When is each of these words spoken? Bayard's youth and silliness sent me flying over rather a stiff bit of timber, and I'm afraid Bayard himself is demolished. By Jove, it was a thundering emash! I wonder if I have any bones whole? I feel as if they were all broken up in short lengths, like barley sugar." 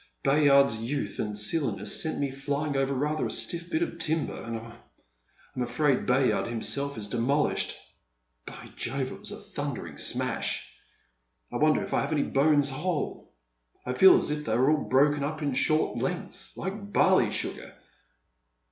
Bayard's 0.23 0.81
youth 0.81 1.19
and 1.19 1.37
silliness 1.37 2.01
sent 2.01 2.17
me 2.17 2.31
flying 2.31 2.75
over 2.75 2.91
rather 2.91 3.27
a 3.27 3.29
stiff 3.29 3.69
bit 3.69 3.83
of 3.83 3.99
timber, 3.99 4.41
and 4.41 4.57
I'm 5.55 5.61
afraid 5.61 6.07
Bayard 6.07 6.47
himself 6.47 6.97
is 6.97 7.05
demolished. 7.05 7.75
By 8.47 8.71
Jove, 8.75 9.11
it 9.11 9.19
was 9.19 9.31
a 9.31 9.37
thundering 9.37 9.99
emash! 10.15 10.73
I 11.53 11.57
wonder 11.57 11.83
if 11.83 11.93
I 11.93 12.01
have 12.01 12.11
any 12.13 12.23
bones 12.23 12.71
whole? 12.71 13.31
I 13.85 13.93
feel 13.93 14.17
as 14.17 14.31
if 14.31 14.43
they 14.43 14.57
were 14.57 14.71
all 14.71 14.85
broken 14.85 15.23
up 15.23 15.43
in 15.43 15.53
short 15.53 15.99
lengths, 15.99 16.57
like 16.57 16.91
barley 16.91 17.29
sugar." 17.29 17.75